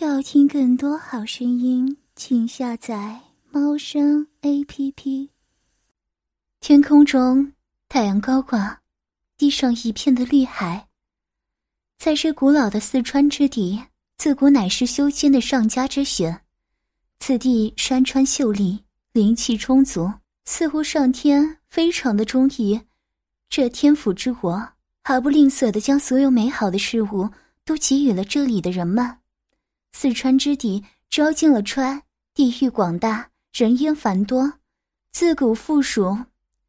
[0.00, 5.28] 要听更多好声音，请下载猫声 A P P。
[6.60, 7.52] 天空中，
[7.88, 8.80] 太阳高挂，
[9.36, 10.86] 地上一片的绿海。
[11.98, 13.82] 在这古老的四川之地，
[14.18, 16.42] 自古乃是修仙的上佳之选。
[17.18, 20.12] 此地山川秀丽，灵气充足，
[20.44, 22.80] 似乎上天非常的中意
[23.50, 24.64] 这天府之国，
[25.02, 27.28] 毫不吝啬的将所有美好的事物
[27.64, 29.18] 都给予了这里的人们。
[29.92, 32.02] 四川之地，招进了川，
[32.34, 34.52] 地域广大，人烟繁多，
[35.10, 36.16] 自古富庶，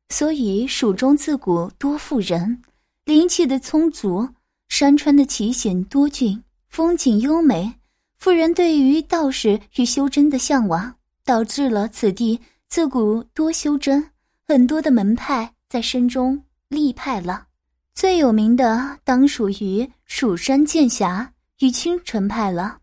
[0.10, 2.62] 所以蜀中自古多富人，
[3.06, 4.28] 灵气的充足，
[4.68, 7.72] 山川的奇险多峻，风景优美，
[8.18, 14.10] 富人对于道士与修真的向往，导致了此地自古多修真，
[14.48, 17.46] 很多的门派在山中立派了，
[17.94, 22.79] 最有名的当属于蜀山剑侠与青城派了。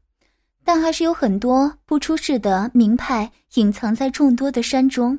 [0.67, 5.17] 但还是有很多不出世的名派隐藏在众多的山中，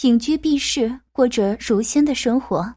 [0.00, 2.74] 隐居避世，过着如仙的生活。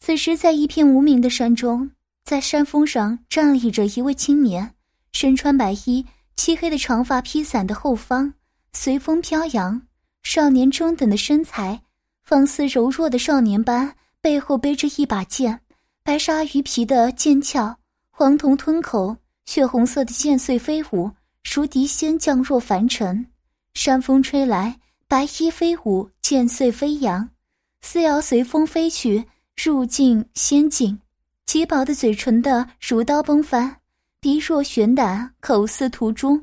[0.00, 1.88] 此时，在一片无名的山中，
[2.24, 4.74] 在山峰上站立着一位青年，
[5.12, 8.34] 身穿白衣，漆黑的长发披散的后方
[8.72, 9.80] 随风飘扬。
[10.24, 11.80] 少年中等的身材，
[12.24, 15.60] 仿似柔弱的少年般，背后背着一把剑，
[16.02, 17.76] 白鲨鱼皮的剑鞘，
[18.10, 19.16] 黄铜吞口。
[19.46, 21.10] 血红色的剑穗飞舞，
[21.44, 23.26] 如敌仙降若凡尘。
[23.74, 24.78] 山风吹来，
[25.08, 27.28] 白衣飞舞，剑穗飞扬，
[27.82, 29.24] 似要随风飞去，
[29.62, 31.00] 入境仙境。
[31.46, 33.76] 极薄的嘴唇的如刀崩翻，
[34.18, 36.40] 鼻若悬胆，口似涂朱，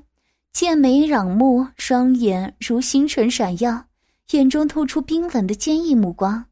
[0.54, 3.86] 剑眉攘目，双眼如星辰闪耀，
[4.32, 6.46] 眼中透出冰冷的坚毅目光，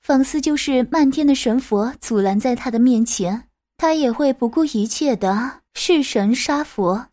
[0.00, 3.49] 仿似就是漫天的神佛阻拦在他的面前。
[3.80, 7.06] 他也会不顾一切的弑神杀佛。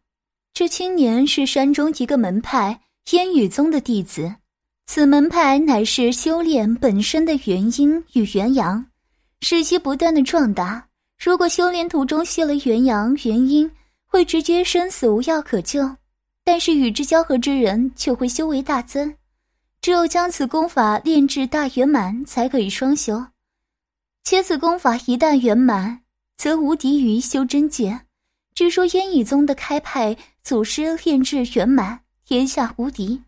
[0.54, 2.78] 这青年是山中一个门派
[3.12, 4.36] 烟雨宗的弟子，
[4.86, 8.86] 此门派乃是修炼本身的元阴与元阳，
[9.40, 10.86] 使其不断的壮大。
[11.18, 13.72] 如果修炼途中泄了元阳元阴，
[14.06, 15.88] 会直接生死无药可救；
[16.44, 19.16] 但是与之交合之人却会修为大增。
[19.80, 23.26] 只有将此功法炼至大圆满，才可以双修。
[24.26, 26.02] 且此功法一旦圆满，
[26.38, 28.02] 则无敌于修真界。
[28.54, 33.22] 据说烟雨宗的开派祖师炼制圆满，天下无敌，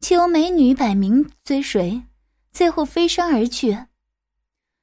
[0.00, 2.02] 且有美女百名追随，
[2.52, 3.86] 最后飞山而去。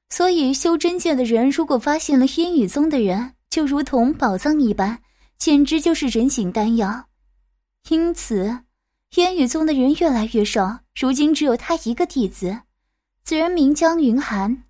[0.09, 5.01] 所以修真界的人如果发现了烟雨宗的人，就如同宝藏一般，
[5.38, 7.06] 简直就是人形丹药。
[7.89, 8.59] 因此，
[9.16, 12.62] 烟雨宗的人越来越少，如今只有他一个弟子，
[13.23, 14.63] 此人名江云寒，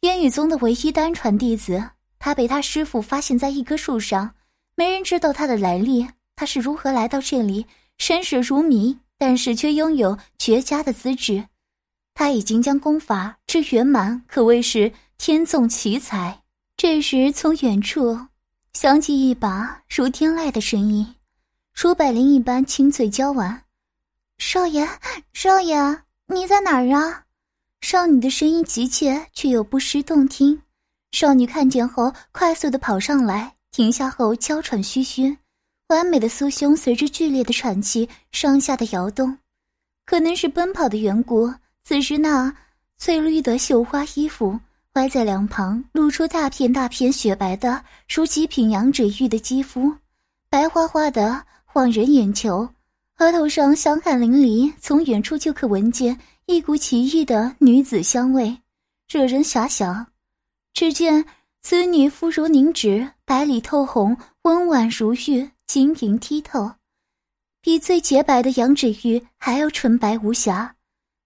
[0.00, 1.90] 烟雨宗的唯一单传弟子。
[2.26, 4.34] 他被他师傅发现在一棵树上，
[4.74, 7.64] 没人知道他的来历，他是如何来到这里，
[7.98, 11.44] 身世如谜，但是却拥有绝佳的资质。
[12.14, 16.42] 他已经将功法至圆满，可谓是天纵奇才。
[16.76, 18.18] 这时，从远处
[18.72, 21.14] 响起一把如天籁的声音，
[21.72, 23.62] 如百灵一般清脆娇婉
[24.38, 24.84] ：“少爷，
[25.32, 25.76] 少爷，
[26.26, 27.22] 你在哪儿啊？”
[27.82, 30.60] 少女的声音急切，却又不失动听。
[31.18, 35.34] 少女看见后，快速的跑上来，停下后娇喘吁吁，
[35.88, 39.38] 完美的酥胸随着剧烈的喘气上下的摇动，
[40.04, 41.50] 可能是奔跑的缘故。
[41.84, 42.54] 此时那
[42.98, 44.60] 翠绿的绣花衣服
[44.92, 49.94] 歪在两旁，露出大片大片雪白的如极品羊脂玉的肌肤，
[50.50, 52.68] 白花花的晃人眼球，
[53.20, 58.54] 额头上香汗淋漓，从远处就可闻见一股奇异的女子香味，
[59.08, 60.06] 惹人遐想。
[60.76, 61.24] 只见
[61.62, 66.70] 此女肤如凝脂，白里透红，温婉如玉，晶莹剔透，
[67.62, 70.76] 比最洁白的羊脂玉还要纯白无瑕，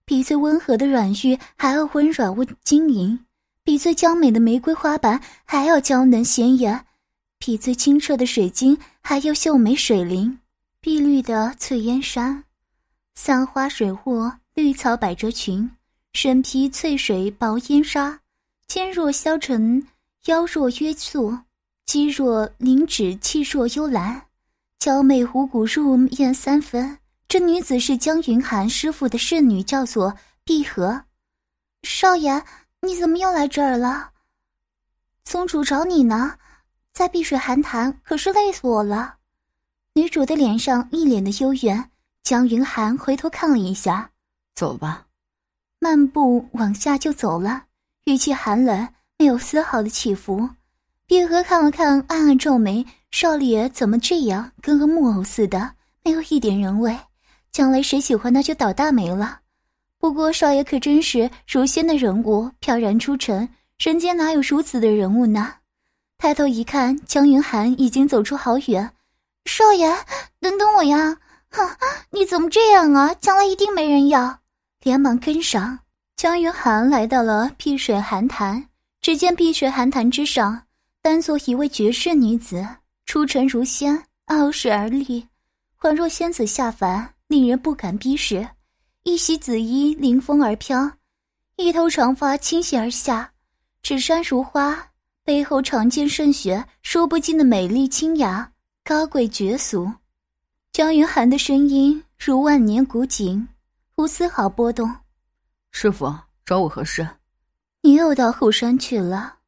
[0.05, 3.19] 比最温和的软玉还要温软无晶莹，
[3.65, 6.87] 比最娇美的玫瑰花瓣还要娇嫩鲜艳，
[7.41, 10.39] 比最清澈的水晶还要秀美水灵。
[10.80, 12.45] 碧绿的翠烟山，
[13.16, 15.69] 三花水雾，绿草百褶裙，
[16.13, 18.21] 身披翠水薄烟纱。
[18.71, 19.84] 肩若削沉，
[20.27, 21.37] 腰若约素，
[21.87, 24.28] 肌若凝脂，气若幽兰，
[24.78, 26.97] 娇媚虎骨入艳三分。
[27.27, 31.03] 这女子是江云寒师傅的侍女，叫做碧荷。
[31.83, 32.45] 少爷，
[32.83, 34.13] 你怎么又来这儿了？
[35.25, 36.39] 宗主找你呢，
[36.93, 39.16] 在碧水寒潭，可是累死我了。
[39.95, 41.91] 女主的脸上一脸的幽怨。
[42.23, 44.13] 江云寒回头看了一下，
[44.55, 45.09] 走吧，
[45.81, 47.65] 漫步往下就走了。
[48.05, 48.89] 语气寒冷，
[49.19, 50.49] 没有丝毫的起伏。
[51.07, 55.73] 碧荷看了看，暗暗皱眉：少爷怎么这样，跟个木偶似的，
[56.05, 56.97] 没有一点人味。
[57.53, 59.41] 将来谁喜欢他就倒大霉了。
[59.99, 63.49] 不过少爷可真是如仙的人物，飘然出尘，
[63.79, 65.55] 人间哪有如此的人物呢？
[66.17, 68.91] 抬头一看，江云寒已经走出好远。
[69.45, 69.93] 少爷，
[70.41, 71.19] 等等我呀！
[71.51, 71.69] 哼，
[72.13, 73.13] 你怎么这样啊？
[73.21, 74.39] 将来一定没人要。
[74.83, 75.79] 连忙跟上。
[76.21, 78.63] 江云寒来到了碧水寒潭，
[79.01, 80.67] 只见碧水寒潭之上，
[81.01, 82.63] 单坐一位绝世女子，
[83.07, 85.27] 出尘如仙，傲视而立，
[85.81, 88.47] 恍若仙子下凡，令人不敢逼视。
[89.05, 90.93] 一袭紫衣凌风而飘，
[91.57, 93.33] 一头长发倾泻而下，
[93.81, 94.91] 纸衫如花，
[95.25, 98.53] 背后长剑渗血，说不尽的美丽清雅，
[98.84, 99.91] 高贵绝俗。
[100.71, 103.49] 江云寒的声音如万年古井，
[103.97, 104.95] 无丝毫波动。
[105.71, 106.15] 师傅
[106.45, 107.09] 找我何事？
[107.83, 109.39] 你又到后山去了。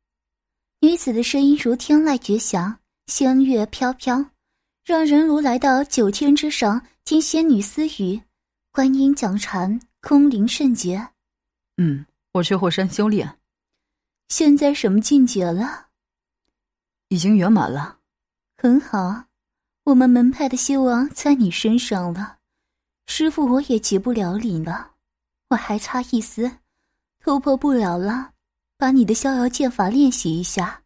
[0.80, 4.24] 女子的声音如天籁绝响，仙乐飘飘，
[4.84, 8.22] 让人如来到九天之上听仙女私语，
[8.70, 11.08] 观音讲禅，空灵圣洁。
[11.76, 13.38] 嗯，我去后山修炼。
[14.28, 15.88] 现在什么境界了？
[17.08, 17.98] 已经圆满了。
[18.56, 19.24] 很好。
[19.84, 22.38] 我们门派的希望在你身上了，
[23.06, 24.91] 师傅，我也急不了你了，
[25.52, 26.50] 我还差一丝，
[27.22, 28.30] 突破不了了，
[28.78, 30.80] 把你的逍遥剑法练习一下。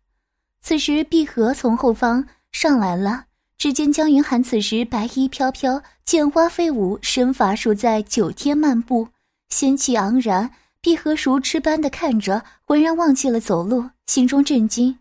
[0.61, 3.27] 此时，碧荷从后方上来了，
[3.57, 9.09] 只见江云寒此时白衣飘飘，剑花飞舞，身法如在九天漫步，
[9.51, 10.51] 仙气盎然。
[10.81, 14.99] 碧荷如痴般的看着，浑然忘记了走路，心中震惊：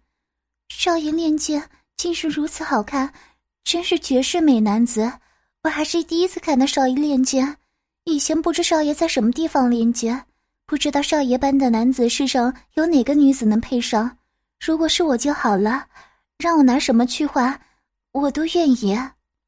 [0.69, 3.11] 少爷练剑竟是如此好看。
[3.63, 5.11] 真是绝世美男子，
[5.63, 7.57] 我还是第一次看到少爷练剑。
[8.05, 10.25] 以前不知少爷在什么地方练剑，
[10.67, 14.15] 不知道少爷般的男子世上有哪个女子能配上。
[14.63, 15.87] 如果是我就好了，
[16.37, 17.59] 让我拿什么去换，
[18.11, 18.95] 我都愿意。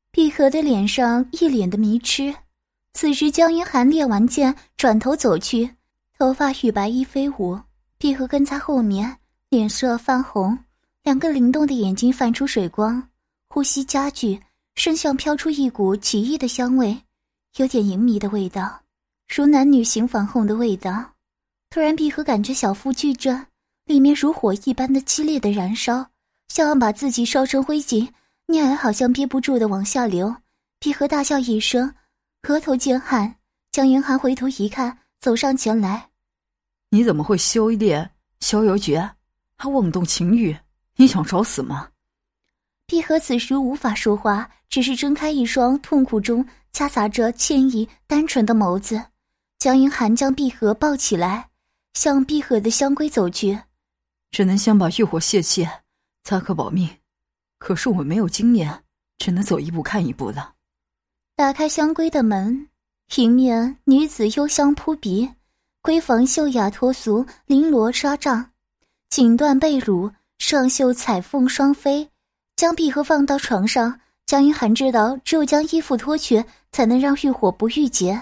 [0.10, 2.34] 碧荷的脸上一脸的迷痴。
[2.94, 5.70] 此时江云寒练完剑，转头走去，
[6.18, 7.60] 头发与白衣飞舞。
[8.00, 9.18] 碧荷跟在后面，
[9.50, 10.58] 脸色泛红，
[11.04, 13.08] 两个灵动的眼睛泛出水光。
[13.50, 14.42] 呼吸加剧，
[14.74, 16.98] 身上飘出一股奇异的香味，
[17.58, 18.82] 有点淫迷的味道，
[19.28, 21.14] 如男女行房后的味道。
[21.72, 23.48] 突然，闭合感觉小腹剧震，
[23.86, 26.08] 里面如火一般的激烈的燃烧，
[26.50, 28.08] 像要把自己烧成灰烬，
[28.46, 30.36] 尿好像憋不住的往下流。
[30.80, 31.96] 闭合大笑一声，
[32.48, 33.36] 额头见汗。
[33.72, 36.10] 江云寒回头一看，走上前来
[36.92, 39.10] ：“你怎么会修炼逍遥诀，
[39.58, 40.56] 还妄动情欲？
[40.96, 41.90] 你想找死吗？”
[42.86, 49.06] 闭合此时无法说话，只是睁开一双痛苦中夹杂着歉意、单纯的眸子。
[49.60, 51.50] 江云寒将碧荷抱起来，
[51.94, 53.60] 向碧荷的香闺走去。
[54.30, 55.68] 只能先把欲火泄气，
[56.24, 56.90] 才可保命。
[57.58, 58.84] 可是我没有经验，
[59.18, 60.54] 只能走一步看一步了。
[61.36, 62.68] 打开香闺的门，
[63.16, 65.30] 迎面女子幽香扑鼻，
[65.82, 68.52] 闺房秀雅脱俗，绫罗纱帐，
[69.10, 72.10] 锦缎被褥，上绣彩凤双飞。
[72.56, 76.44] 将碧荷放到床上，江云寒知道，只有将衣服脱去，
[76.74, 78.22] 才能让欲火不郁结。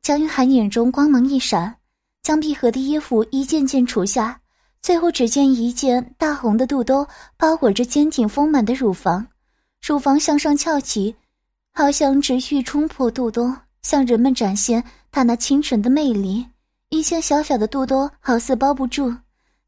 [0.00, 1.76] 江云寒眼中光芒一闪，
[2.22, 4.40] 将碧荷的衣服一件件除下，
[4.80, 7.06] 最后只见一件大红的肚兜
[7.36, 9.26] 包裹着坚挺丰满的乳房，
[9.86, 11.14] 乳房向上翘起，
[11.74, 16.46] 好像直欲冲破肚兜，向人们展现她那清纯的魅力。
[16.88, 19.14] 一件小小的肚兜好似包不住，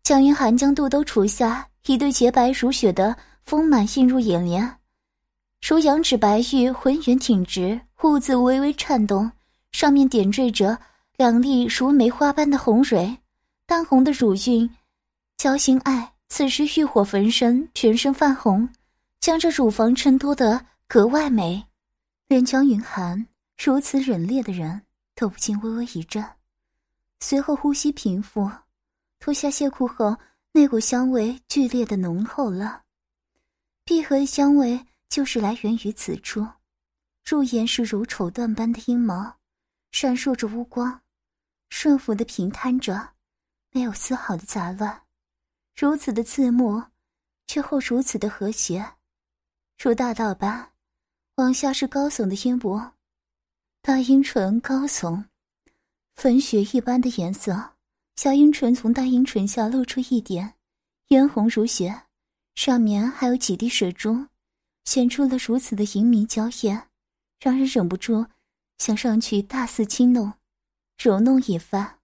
[0.02, 3.14] 江云寒将肚兜除下，一对洁白如雪的。
[3.44, 4.74] 丰满映入眼帘，
[5.66, 9.32] 如羊脂白玉，浑圆挺直，兀自微微颤动，
[9.72, 10.78] 上面点缀着
[11.16, 13.16] 两粒如梅花般的红蕊，
[13.64, 14.68] 淡红的乳晕，
[15.38, 16.12] 娇心爱。
[16.28, 18.68] 此时欲火焚身，全身泛红，
[19.20, 21.64] 将这乳房衬托得格外美。
[22.28, 24.82] 连江云寒如此忍烈的人
[25.14, 26.22] 都不禁微微一震，
[27.20, 28.50] 随后呼吸平复，
[29.18, 30.14] 脱下亵裤后，
[30.52, 32.82] 那股香味剧烈的浓厚了。
[33.82, 34.78] 碧荷的香味
[35.14, 36.44] 就是来源于此处，
[37.24, 39.36] 入眼是如绸缎般的阴毛，
[39.92, 41.02] 闪烁着乌光，
[41.68, 43.10] 顺服的平摊着，
[43.70, 45.02] 没有丝毫的杂乱，
[45.76, 46.82] 如此的刺目，
[47.46, 48.94] 却后如此的和谐，
[49.80, 50.72] 如大道般，
[51.36, 52.94] 往下是高耸的阴波，
[53.82, 55.26] 大阴唇高耸，
[56.16, 57.76] 粉雪一般的颜色，
[58.16, 60.54] 小阴唇从大阴唇下露出一点，
[61.06, 62.02] 嫣红如血。
[62.56, 64.26] 上面还有几滴水珠，
[64.84, 66.88] 显出了如此的莹明娇艳，
[67.40, 68.26] 让人忍不住
[68.78, 70.32] 想上去大肆轻弄、
[70.96, 71.98] 揉弄一番。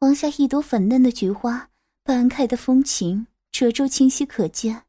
[0.00, 1.70] 往下一朵粉嫩的菊花，
[2.02, 4.84] 半开的风情褶皱清晰可见，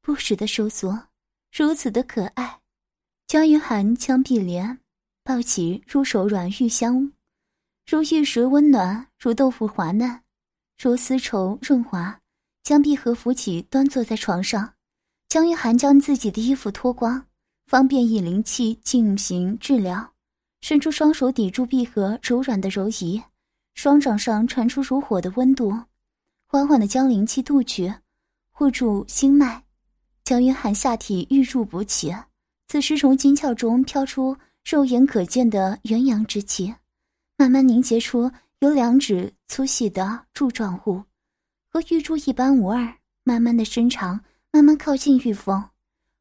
[0.00, 1.08] 不时的收缩，
[1.52, 2.60] 如此的可爱。
[3.26, 4.78] 江云寒将碧莲
[5.24, 7.12] 抱起，入手软玉香，
[7.86, 10.22] 如玉石温暖，如豆腐滑嫩，
[10.78, 12.20] 如丝绸润滑，
[12.62, 14.74] 将碧荷扶起，端坐在床上。
[15.32, 17.24] 江云寒将自己的衣服脱光，
[17.64, 20.12] 方便以灵气进行治疗，
[20.60, 23.18] 伸出双手抵住闭合柔软的柔仪，
[23.72, 25.72] 双掌上传出如火的温度，
[26.46, 27.90] 缓缓的将灵气渡去，
[28.50, 29.64] 护住心脉。
[30.22, 32.14] 江云寒下体玉柱补起。
[32.68, 36.74] 此时，从金窍中飘出肉眼可见的元阳之气，
[37.38, 41.02] 慢慢凝结出有两指粗细的柱状物，
[41.70, 42.98] 和玉柱一般无二。
[43.24, 44.20] 慢慢的伸长，
[44.54, 45.70] 慢慢靠近玉凤，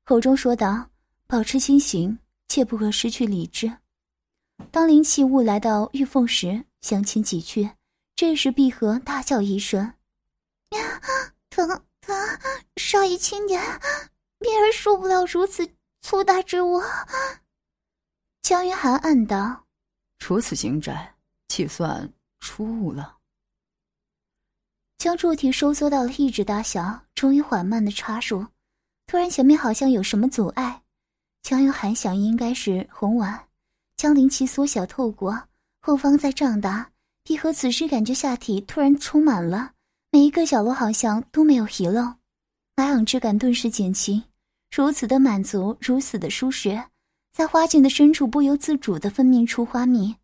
[0.05, 0.89] 口中说道
[1.27, 3.69] ：“保持清醒，切不可失去理智。”
[4.71, 7.69] 当灵气物来到玉凤时，向前几去。
[8.15, 9.93] 这时，碧荷大叫一声
[10.71, 11.01] ：“呀，
[11.49, 11.67] 疼
[11.99, 12.15] 疼！
[12.77, 13.61] 少爷轻点，
[14.39, 15.69] 碧儿受不了如此。”
[16.01, 16.81] 粗大之物，
[18.41, 19.67] 江云寒暗道
[20.25, 21.15] ：“如此精窄，
[21.49, 23.17] 气算出物了。”
[25.01, 28.45] 将柱体收缩到了一指大小，终于缓慢的插入。
[29.07, 30.79] 突然，前面好像有什么阻碍。
[31.41, 33.47] 江云寒想，应该是红丸，
[33.97, 35.41] 将灵气缩小透过，
[35.81, 36.87] 后方再胀大。
[37.23, 39.71] 碧荷此时感觉下体突然充满了，
[40.11, 42.03] 每一个角落好像都没有遗漏，
[42.75, 44.23] 麻痒之感顿时减轻。
[44.69, 46.79] 如此的满足，如此的舒适，
[47.33, 50.15] 在花茎的深处不由自主地分泌出花蜜，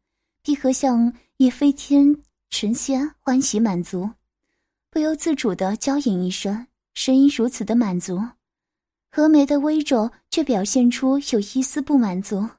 [0.43, 2.15] 碧荷像也飞天
[2.51, 4.07] 成仙，欢喜满足，
[4.98, 8.20] 不由自主地娇吟一声，声音如此的满足，
[9.12, 12.50] 和眉的微皱却表现出有一丝不满足，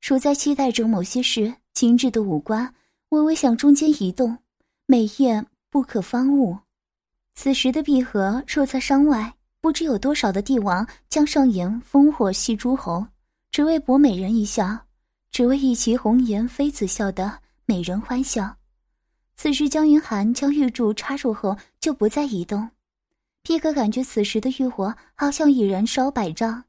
[0.00, 1.54] 如在期待着某些事。
[1.74, 2.74] 精致的五官
[3.10, 4.38] 微微向中间移动，
[4.86, 6.56] 美艳不可方物。
[7.34, 9.34] 此时的碧荷若在山外。
[9.60, 13.06] 不知有多少的帝王将上演烽火戏诸侯，
[13.50, 14.74] 只为博美人一笑，
[15.30, 18.56] 只为一袭红颜妃子笑的美人欢笑。
[19.40, 22.68] 此时江云寒将玉柱插入后就不再移动，
[23.44, 26.64] 皮可感觉此时的欲火好像已燃烧百丈，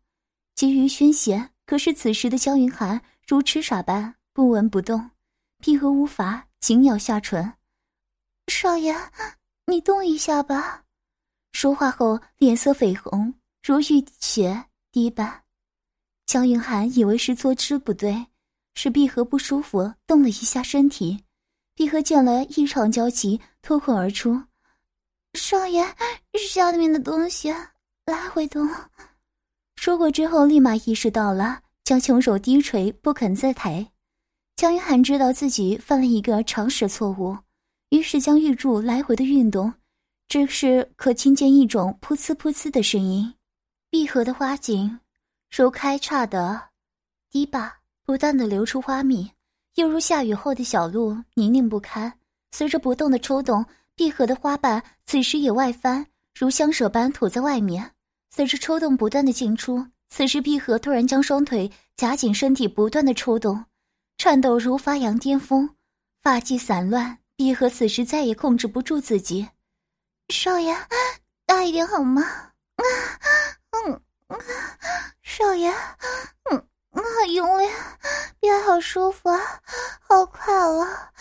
[0.53, 1.49] 急于宣泄。
[1.65, 5.09] 可是此时的江云寒如痴傻般不闻不动，
[5.59, 7.53] 皮和无法紧咬下唇。
[8.47, 8.95] 少爷，
[9.65, 10.83] 你动一下吧。
[11.51, 13.33] 说话后，脸色绯红，
[13.63, 15.41] 如浴血滴般。
[16.27, 18.27] 江云寒以为是坐姿不对，
[18.75, 21.23] 是碧荷不舒服，动了一下身体。
[21.79, 24.37] 碧荷见了异常焦急，脱口而出
[25.33, 25.81] ：“少爷，
[26.37, 27.55] 下面的东西
[28.05, 28.69] 来回动。”
[29.79, 33.89] 说过之后，立马意识到了，将穷手低垂，不肯再抬。
[34.57, 37.37] 江云寒知道自己犯了一个常识错误，
[37.91, 39.73] 于是将玉柱来回的运动。
[40.27, 43.33] 只是可听见一种噗呲噗呲的声音，
[43.89, 44.99] 闭合的花茎
[45.49, 46.61] 如开叉的
[47.31, 49.31] 堤坝，不断的流出花蜜，
[49.79, 52.11] 又如下雨后的小路泥泞不堪。
[52.51, 56.05] 随着不动的抽动，闭合的花瓣此时也外翻，
[56.37, 57.89] 如香舍般吐在外面。
[58.29, 63.63] 随着抽动不断的进出，此时闭合突然将双腿夹紧，身体不断的抽动，
[64.17, 65.69] 颤抖如发扬巅峰，
[66.21, 67.17] 发髻散乱。
[67.37, 69.47] 闭合此时再也控制不住自己。
[70.27, 70.75] 少爷，
[71.45, 72.21] 大一点好吗？
[72.21, 72.83] 啊，
[73.87, 74.01] 嗯，
[75.23, 75.73] 少爷，
[76.51, 76.67] 嗯，
[77.01, 77.69] 好用力，
[78.39, 79.61] 别好舒服啊，
[80.01, 81.11] 好快了，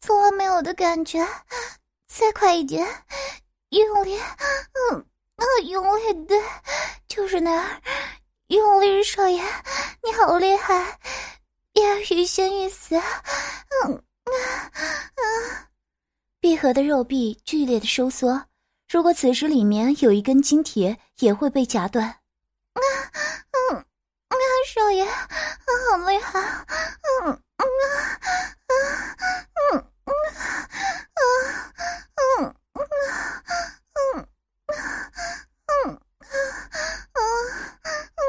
[0.00, 1.26] 从来没有的感觉，
[2.08, 2.86] 再快一点，
[3.70, 4.18] 用力，
[4.92, 5.04] 嗯，
[5.36, 6.42] 啊，用力，对，
[7.08, 7.80] 就是那儿，
[8.48, 9.42] 用力，少爷，
[10.02, 10.98] 你好厉害，
[11.72, 14.32] 别欲仙欲死，嗯，啊，
[14.74, 15.68] 啊。
[16.40, 18.46] 闭合的肉壁剧烈的收缩，
[18.88, 22.06] 如果此时里面有一根金铁，也会被夹断。
[22.06, 22.80] 啊，
[24.66, 27.62] 少爷，好厉害，嗯，嗯，
[28.66, 28.72] 啊，
[29.72, 30.10] 嗯，嗯，
[31.14, 31.20] 啊，
[32.16, 34.28] 嗯，嗯，
[35.66, 36.00] 嗯，
[37.14, 37.20] 嗯，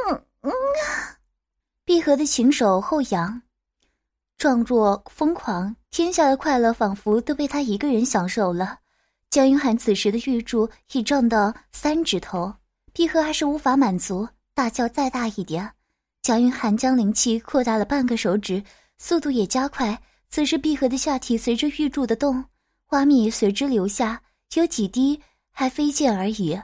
[0.09, 0.51] 嗯，嗯，
[1.85, 3.41] 闭合的琴手后仰。
[4.37, 8.79] 状若疯狂，天下的快乐仿佛都被他一个人享受了。
[9.29, 12.55] 江云寒此时的玉柱已胀到三指头，
[12.91, 15.73] 碧荷还是无法满足，大叫再大一点。
[16.21, 18.63] 江云寒将灵气扩大了半个手指，
[18.99, 19.99] 速度也加快。
[20.29, 22.45] 此时闭合的下体随着玉柱的动，
[22.85, 24.21] 花蜜随之流下，
[24.53, 25.19] 有几滴
[25.51, 26.57] 还飞溅而已，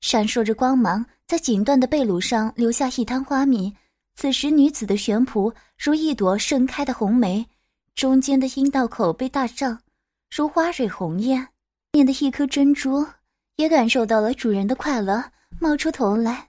[0.00, 3.72] 闪烁着光芒，在锦缎的背乳上留下一滩花蜜。
[4.16, 7.46] 此时，女子的悬仆如一朵盛开的红梅，
[7.94, 9.78] 中间的阴道口被大胀，
[10.34, 11.46] 如花蕊红艳。
[11.92, 13.06] 面的一颗珍珠
[13.56, 15.22] 也感受到了主人的快乐，
[15.60, 16.47] 冒出头来，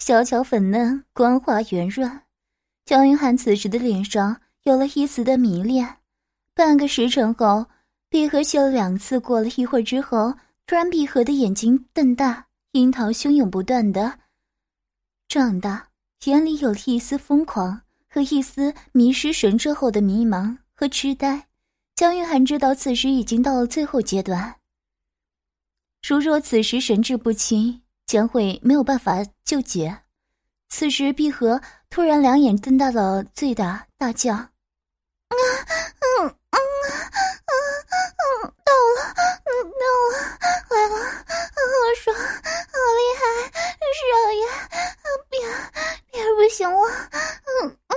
[0.00, 2.22] 小巧粉嫩，光滑圆润。
[2.86, 5.98] 江云涵此时的脸上有了一丝的迷恋。
[6.54, 7.66] 半个时辰后，
[8.08, 10.34] 碧荷吸了两次，过了一会儿之后，
[10.66, 14.18] 突然闭合的眼睛瞪大，樱桃汹涌不断的
[15.28, 15.90] 胀大，
[16.24, 21.46] 眼里有了一丝疯狂和一丝迷失神智后的迷茫和痴呆。
[21.94, 24.56] 江云涵知道此时已经到了最后阶段。
[26.02, 29.96] 如若此时神志不清，将会没有办法救解。
[30.68, 34.50] 此时，碧荷突然两眼瞪大了，最大大叫：“啊，
[35.30, 37.54] 嗯嗯嗯
[38.18, 39.14] 嗯，到了，
[39.46, 39.48] 嗯
[39.78, 40.14] 到了，
[40.70, 41.54] 来了，好
[42.02, 43.22] 爽，好厉害，
[43.94, 44.02] 少
[44.32, 44.42] 爷，
[45.30, 45.38] 别
[46.10, 47.94] 别不行了，嗯嗯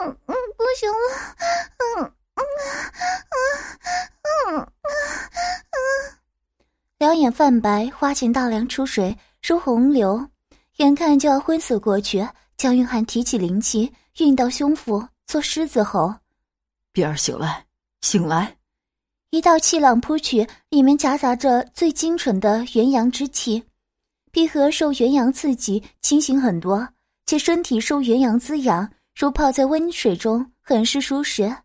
[0.00, 0.96] 嗯嗯，不行了，
[1.76, 1.84] 嗯
[2.36, 2.40] 嗯
[3.36, 3.36] 嗯
[4.56, 4.64] 嗯嗯。”
[7.30, 10.28] 泛白，花钱大梁出水如洪流，
[10.76, 12.26] 眼看就要昏死过去。
[12.56, 16.14] 江云涵提起灵气，运到胸腹，做狮子吼
[16.92, 17.64] ：“碧儿，醒来，
[18.02, 18.56] 醒来！”
[19.30, 23.62] 一道气浪扑去，里面夹杂着最精纯的元阳之气。
[24.30, 26.86] 碧荷受元阳刺激，清醒很多，
[27.26, 31.56] 且身体受元阳滋养，如泡在温水中，很是舒适。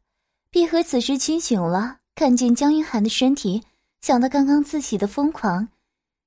[0.50, 3.62] 碧荷此时清醒了，看见江云涵的身体。
[4.05, 5.67] 想到刚刚自己的疯狂，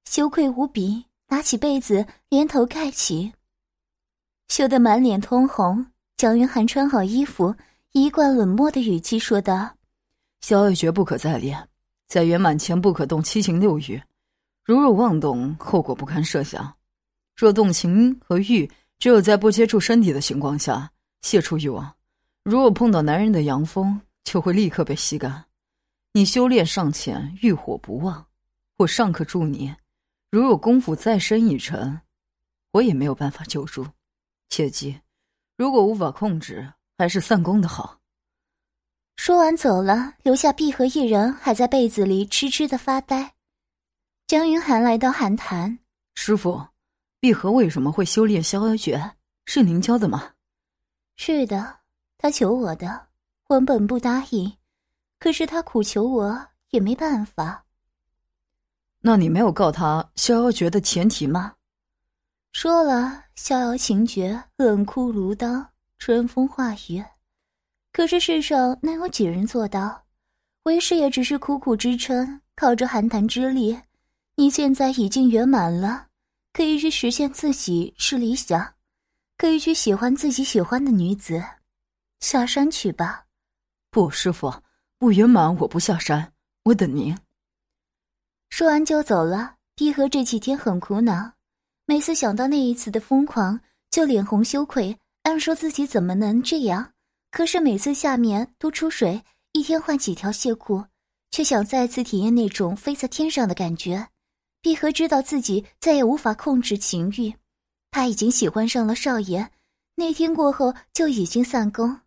[0.04, 3.32] 羞愧无比，拿起被子连头盖起，
[4.49, 5.87] 羞得满脸通红。
[6.16, 7.54] 蒋云涵穿好衣服，
[7.92, 9.76] 一贯冷漠的语气说道
[10.42, 11.68] ：“逍遥诀不可再练，
[12.08, 14.02] 在圆满前不可动七情六欲。
[14.64, 16.75] 如若妄动，后果不堪设想。
[17.37, 18.68] 若动情和欲，
[18.99, 20.90] 只有在不接触身体的情况下
[21.23, 21.94] 泄出欲望。
[22.42, 25.40] 如果碰到男人的阳风，就会立刻被吸干。”
[26.12, 28.27] 你修炼尚浅，欲火不旺，
[28.79, 29.75] 我尚可助你；
[30.31, 32.00] 如有功夫再深一层，
[32.73, 33.87] 我也没有办法救助。
[34.49, 35.00] 切记，
[35.57, 38.00] 如果无法控制，还是散功的好。
[39.17, 43.35] 说完走了，留下碧荷一人还在被子里痴痴的发呆。
[44.26, 45.78] 江云寒来到寒潭，
[46.15, 46.67] 师傅，
[47.21, 49.13] 碧荷为什么会修炼逍遥诀？
[49.45, 50.32] 是您教的吗？
[51.17, 51.80] 是的，
[52.17, 53.09] 他求我的，
[53.49, 54.57] 我本不答应。
[55.19, 57.65] 可是他苦求我也没办法。
[59.00, 61.54] 那你没有告他逍遥诀的前提吗？
[62.52, 65.65] 说了，逍遥情诀冷酷如刀，
[65.99, 67.04] 春风化雨。
[67.93, 70.04] 可是世上能有几人做到？
[70.65, 73.78] 为师也只是苦苦支撑，靠着寒潭之力。
[74.35, 76.09] 你现在已经圆满了，
[76.52, 78.75] 可以去实现自己是理想，
[79.37, 81.43] 可以去喜欢自己喜欢的女子。
[82.21, 83.25] 下山去吧。
[83.91, 84.52] 不，师傅。
[84.99, 86.32] 不圆满，我不下山，
[86.65, 87.17] 我等您。
[88.50, 89.54] 说完就走了。
[89.76, 91.34] 碧荷这几天很苦恼，
[91.87, 93.61] 每次想到那一次的疯狂，
[93.93, 96.93] 就脸红羞愧，暗说自己怎么能这样。
[97.30, 100.84] 可是每次下面都出水，一天换几条蟹裤，
[101.30, 104.08] 却想再次体验那种飞在天上的感觉。
[104.61, 107.32] 碧荷知道自己再也无法控制情欲，
[107.93, 109.49] 他已经喜欢上了少爷。
[109.95, 112.00] 那天过后就已经散工。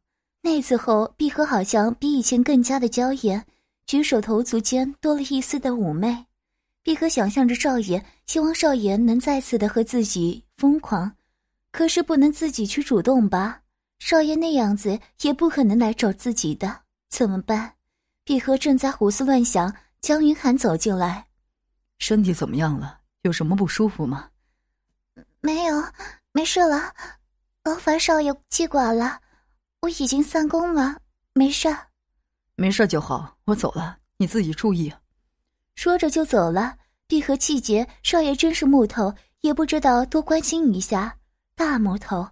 [0.44, 3.46] 那次后，碧荷好像比以前更加的娇艳，
[3.86, 6.26] 举手投足间多了一丝的妩媚。
[6.82, 11.16] 碧荷想象着少爷，希望少爷能再次的和自己疯狂，
[11.72, 13.62] 可是不能自己去主动吧？
[14.00, 17.74] 少爷那样子也不可能来找自己的，怎么办？
[18.24, 21.28] 碧荷正在胡思乱想，江云涵走进来
[22.00, 23.00] ：“身体怎么样了？
[23.22, 24.28] 有什么不舒服吗
[25.40, 25.84] ？”“没有，
[26.32, 26.96] 没事了。
[27.64, 29.20] 劳烦少爷记挂了。”
[29.82, 31.02] 我已经散功了，
[31.34, 31.76] 没事
[32.56, 33.36] 没事就好。
[33.46, 34.94] 我走了，你自己注意。
[35.76, 36.78] 说着就走了。
[37.08, 41.18] 碧荷气结，少爷真是木头，也不知道多关心一下。
[41.56, 42.30] 大木头，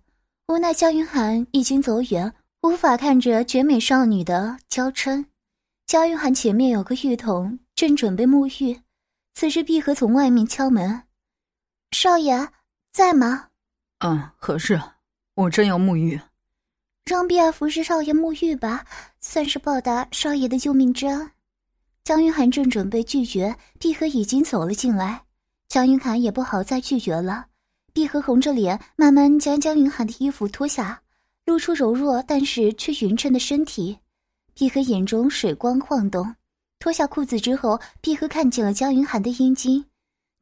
[0.47, 5.25] 无奈江云寒已经走远，无法看着绝美少女的娇嗔。
[5.85, 8.79] 江云寒前面有个浴桶，正准备沐浴。
[9.33, 11.03] 此时碧荷从外面敲门
[11.91, 12.47] ：“少爷
[12.93, 13.47] 在吗
[13.99, 14.79] ？”“嗯，何事？
[15.33, 16.21] 我正要沐浴。”
[17.09, 18.85] 让碧儿服侍少爷沐浴吧，
[19.19, 21.31] 算是报答少爷的救命之恩。
[22.03, 25.19] 江云涵正准备拒绝，碧荷已经走了进来。
[25.69, 27.47] 江云涵也不好再拒绝了。
[27.93, 31.01] 碧荷红着脸，慢慢将江云涵的衣服脱下，
[31.47, 33.97] 露出柔弱但是却匀称的身体。
[34.53, 36.35] 碧荷眼中水光晃动，
[36.77, 39.83] 脱下裤子之后，碧荷看见了江云涵的阴茎。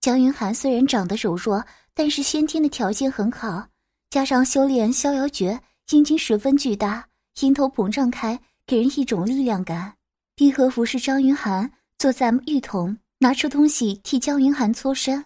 [0.02, 3.66] 江云涵虽然长得柔弱，但是先天的条件很好，
[4.10, 5.58] 加上修炼逍遥诀。
[5.92, 7.08] 阴茎十分巨大，
[7.40, 9.96] 阴头膨胀开，给人一种力量感。
[10.36, 15.24] 碧荷服侍张云涵，坐在浴桶，拿出东西替江云涵搓身。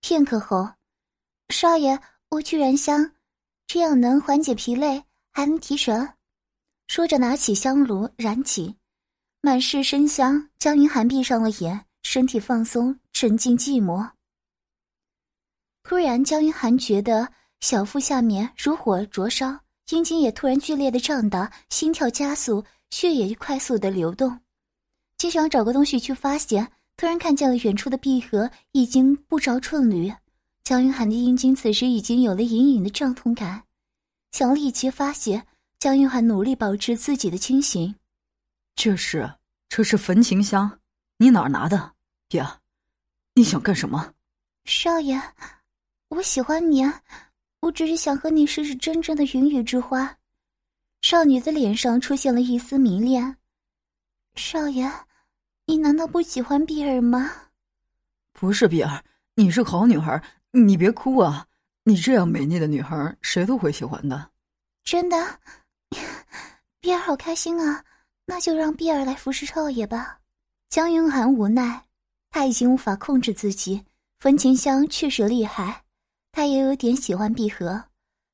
[0.00, 0.68] 片刻后，
[1.48, 1.98] 少爷，
[2.30, 3.10] 我去燃香，
[3.66, 6.08] 这样能缓解疲累，还能提神。
[6.86, 8.76] 说着，拿起香炉燃起，
[9.40, 10.48] 满是生香。
[10.60, 14.08] 江云寒闭上了眼，身体放松，沉浸寂寞。
[15.82, 19.58] 突然，江云寒觉得小腹下面如火灼烧，
[19.90, 24.40] 阴茎也突然剧烈的胀大，心跳加速，血液快速的流动。
[25.18, 26.66] 就想找个东西去发泄，
[26.96, 30.12] 突然看见了远处的碧河已经不着寸缕。
[30.64, 33.64] 江云涵的阴茎此时已经有了隐隐的胀痛感，
[34.32, 35.46] 想立即发泄。
[35.78, 37.94] 江云涵努力保持自己的清醒。
[38.74, 39.34] 这是
[39.68, 40.80] 这是焚情香，
[41.18, 41.92] 你哪儿拿的？
[42.26, 42.42] 别，
[43.34, 44.14] 你想干什么？
[44.64, 45.20] 少爷，
[46.08, 46.90] 我喜欢你，
[47.64, 50.18] 我只是想和你试试真正的云雨之花。
[51.00, 53.36] 少女的脸上出现了一丝迷恋。
[54.34, 54.92] 少爷，
[55.64, 57.30] 你难道不喜欢碧儿吗？
[58.34, 59.02] 不是碧儿，
[59.36, 61.46] 你是好女孩，你别哭啊！
[61.84, 64.30] 你这样美丽的女孩，谁都会喜欢的。
[64.82, 65.40] 真的。
[66.80, 67.82] 碧儿好开心啊，
[68.26, 70.18] 那就让碧儿来服侍少爷吧。
[70.68, 71.86] 江云寒无奈，
[72.28, 73.86] 他已经无法控制自己。
[74.18, 75.83] 焚情香确实厉害，
[76.34, 77.80] 他也有点喜欢碧荷。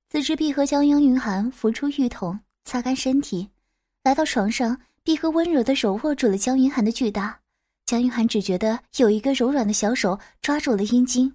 [0.09, 3.47] 自知碧荷将江云寒扶出浴桶，擦干身体，
[4.03, 7.39] 来到床上，碧荷温柔的手握住了江云寒的巨大。
[7.85, 11.31] 江云寒只觉得有一个柔软的小手抓住了阴茎，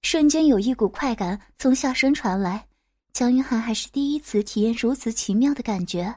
[0.00, 2.66] 瞬间有一股快感从下身传来。
[3.12, 6.16] 江云寒还是第一次体验如此奇妙的感觉，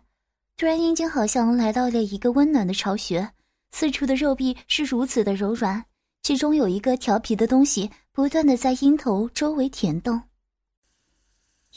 [0.56, 3.30] 突然阴茎好像来到了一个温暖的巢穴，
[3.72, 5.84] 四处的肉壁是如此的柔软，
[6.24, 10.24] 其中有一个调皮的东西不断的在阴头周围填动。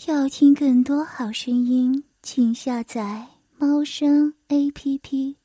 [0.09, 3.29] 要听更多好声音，请下载
[3.59, 5.37] 猫声 A P P。